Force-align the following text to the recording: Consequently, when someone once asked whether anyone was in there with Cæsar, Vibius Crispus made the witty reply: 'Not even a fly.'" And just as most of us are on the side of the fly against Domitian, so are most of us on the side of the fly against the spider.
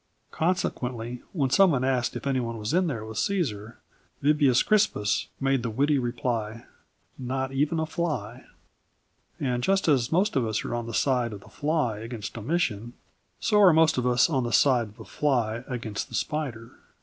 Consequently, 0.31 1.21
when 1.31 1.51
someone 1.51 1.83
once 1.83 1.91
asked 2.07 2.15
whether 2.15 2.27
anyone 2.31 2.57
was 2.57 2.73
in 2.73 2.87
there 2.87 3.05
with 3.05 3.19
Cæsar, 3.19 3.75
Vibius 4.23 4.63
Crispus 4.63 5.27
made 5.39 5.61
the 5.61 5.69
witty 5.69 5.99
reply: 5.99 6.65
'Not 7.19 7.51
even 7.51 7.79
a 7.79 7.85
fly.'" 7.85 8.45
And 9.39 9.61
just 9.61 9.87
as 9.87 10.11
most 10.11 10.35
of 10.35 10.43
us 10.43 10.65
are 10.65 10.73
on 10.73 10.87
the 10.87 10.93
side 10.95 11.33
of 11.33 11.41
the 11.41 11.49
fly 11.49 11.99
against 11.99 12.33
Domitian, 12.33 12.93
so 13.39 13.59
are 13.61 13.73
most 13.73 13.99
of 13.99 14.07
us 14.07 14.27
on 14.27 14.43
the 14.43 14.51
side 14.51 14.87
of 14.87 14.97
the 14.97 15.05
fly 15.05 15.63
against 15.67 16.09
the 16.09 16.15
spider. 16.15 16.71